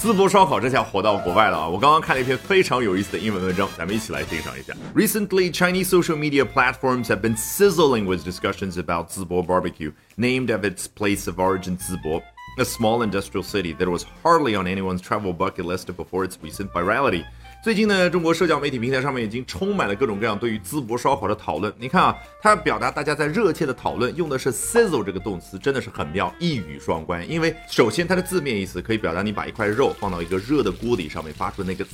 [0.00, 1.68] 淄博烧烤这下火到国外了啊！
[1.68, 4.72] 我刚刚看了一篇非常有意思的英文文章，咱们一起来欣赏一下。
[4.94, 10.86] Recently, Chinese social media platforms have been sizzling with discussions about Zibo barbecue, named after its
[10.88, 12.22] place of origin Zibo,
[12.58, 16.72] a small industrial city that was hardly on anyone's travel bucket list before its recent
[16.72, 17.22] virality.
[17.62, 21.70] 最近呢，中国社交媒体平台上面已经充满了各种各样对于淄博烧烤的讨论。
[21.78, 27.28] 你看啊，它表达大家在热切的讨论，用的是 sizzle 这个动词，真的是很妙，一语双关。
[27.30, 31.84] 因为首先它的字面意思可以表达你把一块肉放到一个热的锅底上面发出的那个。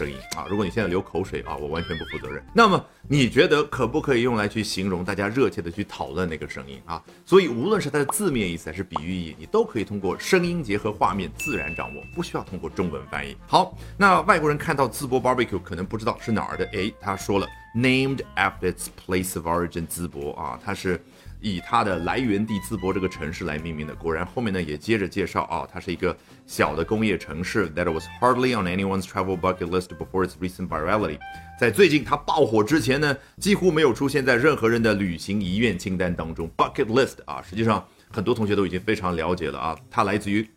[0.00, 0.46] 声音啊！
[0.48, 2.42] 如果你现在流口水啊，我完全不负责任。
[2.54, 7.02] 那么你觉得可不可以用来去形容大家热切的去讨论那个声音啊？
[7.26, 13.36] 所以无论是它的字面意思还是比喻意义，你都可以通过声音结合画面自然掌握，不需要通过中文翻译。
[13.46, 20.98] 好，那外国人看到淄博 barbecue 可能不知道是哪儿的，诶，他说了，named after its place of origin，淄博啊，它是。
[21.40, 23.94] 以它的来源地淄博这个城市来命名的。
[23.94, 26.16] 果然，后面呢也接着介绍啊，它是一个
[26.46, 27.68] 小的工业城市。
[27.70, 31.18] That was hardly on anyone's travel bucket list before its recent virality。
[31.58, 36.50] 在最近它爆火之前呢，几乎没有出现在任何人的旅行遗愿清单当中。
[36.56, 40.48] Bucket list 啊，实际上很多同学都已经非常了解了啊，它来自于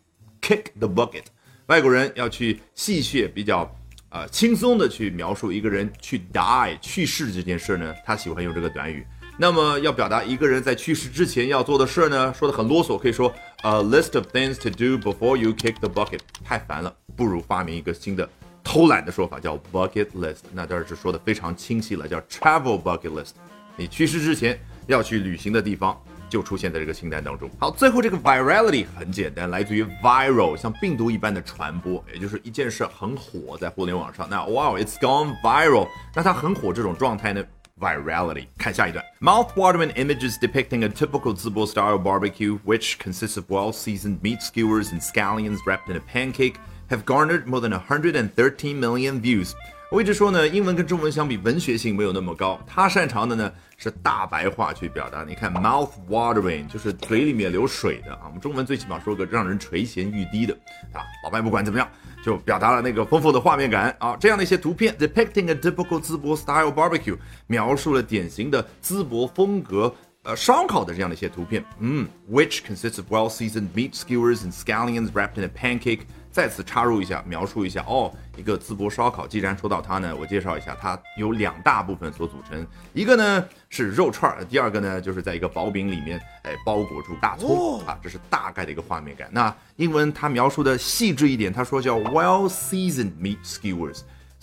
[0.42, 1.24] kick the bucket。
[1.68, 3.74] 外国人要去戏谑比较
[4.10, 9.06] 啊轻松的去描述一个人去 die 去世这件事呢，他喜欢用这个短语。
[9.38, 18.30] 那么要表达一个人在去世之前要做的事儿呢，说的很啰嗦，可以说 a list of things to do before you kick the bucket，太烦了，不如发明一个新的
[18.64, 20.42] 偷懒的说法，叫 bucket list。
[20.52, 23.32] 那这儿是说的非常清晰了，叫 travel bucket list。
[23.76, 27.50] 你去世之前要去旅行的地方就出现在这个清单当中。
[27.58, 34.28] 好，最后这个 virality 很简单，来自于 viral，像病毒一般的传播，也就是一件事很火在互联网上。
[34.30, 37.44] 那 wow，it's gone viral，那它很火这种状态呢
[37.79, 38.47] ？virality.
[38.59, 39.05] 看下一段.
[39.21, 45.59] Mouth-watering images depicting a typical Zibo-style barbecue, which consists of well-seasoned meat skewers and scallions
[45.67, 46.55] wrapped in a pancake,
[46.91, 49.53] have garnered more than 113 million views.
[49.91, 52.61] 我一直说呢，英文跟中文相比，文学性没有那么高。
[52.67, 55.25] 他擅长的呢是大白话去表达。
[55.25, 58.25] 你看，mouth watering 就是嘴里面流水的啊。
[58.27, 60.53] 我们中文最起码说个让人垂涎欲滴的
[60.93, 61.01] 啊。
[61.25, 61.89] 老外不管怎么样，
[62.24, 64.16] 就表达了那个丰富的画面感啊。
[64.18, 67.18] 这样的一些图片，depicting a typical 淄博 style barbecue，
[67.48, 71.64] 描述了典型的淄博风格呃烧烤的这样的一些图片。
[71.80, 76.04] 嗯，which consists of well-seasoned meat skewers and scallions wrapped in a pancake。
[76.34, 79.28] 再次插入一下，描述一下哦，一个淄博烧烤。
[79.28, 89.30] 既然说到它呢，我介绍一下，它有两大部分所组成，一个呢是肉串儿，第二个呢就是在一个薄饼里面，哎，包裹住大葱啊，这是大概的一个画面感。
[89.32, 93.38] 那英文它描述的细致一点，他说叫 well seasoned meat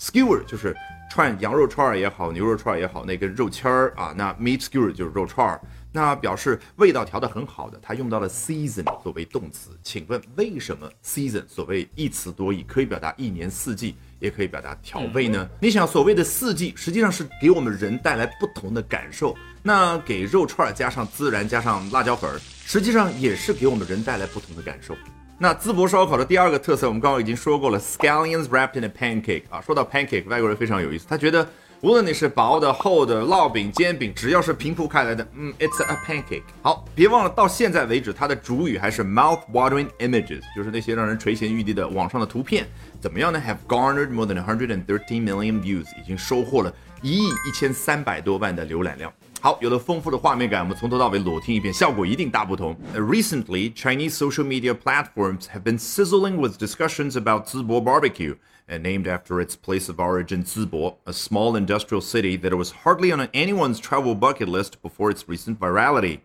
[0.01, 0.75] skewers，skewer 就是
[1.11, 5.61] 串羊肉串儿也好，牛肉串儿也好，那根肉签儿啊，那 meat skewer 就是肉串儿。
[5.93, 9.77] 那表示味道调得很好的，它用到了 season 作为动词。
[9.83, 15.49] 请问为什么 season 所谓一词多义，可以表达一年四季，也可以表达调味呢？
[15.59, 19.35] 你想，所谓的四季，实际上是给我们人带来不同的感受。
[19.61, 24.95] 那给肉串加上孜然，加上辣椒粉儿，实际上也是给我们人带来不同的感受。
[25.41, 29.59] 那淄博烧烤的第二个特色，我们刚刚已经说过了，scallions wrapped in a pancake 啊。
[29.59, 31.47] 说到 pancake，外国人非常有意思，他觉得。
[31.81, 36.43] 无论你是薄的、厚的、烙饼、煎饼，只要是平铺开来的，嗯，it's a pancake。
[36.61, 42.67] 好，别忘了，到现在为止，它的主语还是 mouth-watering images，就是那些让人垂涎欲滴的网上的图片。
[42.99, 44.85] 怎么样呢？Have garnered more than 113
[45.23, 46.71] million views，已经收获了
[47.01, 49.11] 一亿一千三百多万的浏览量。
[49.40, 52.76] 好，有了丰富的画面感，我们从头到尾裸听一遍，效果一定大不同。
[52.94, 58.36] Recently, Chinese social media platforms have been sizzling with discussions about Zibo barbecue
[58.66, 63.12] and named after its place of origin, Zibo, a small industrial city that was hardly
[63.12, 66.20] on anyone's travel bucket list before its recent virality.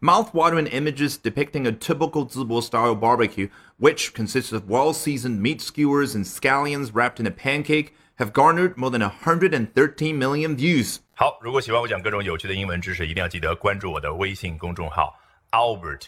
[0.00, 3.48] Mouth-watering images depicting a typical Zibo-style barbecue,
[3.78, 8.89] which consists of well-seasoned meat skewers and scallions wrapped in a pancake, have garnered more
[8.89, 10.99] than 113 million views.
[11.15, 15.13] 好，如果喜欢我讲各种有趣的英文知识，一定要记得关注我的微信公众号
[15.51, 16.07] Albert。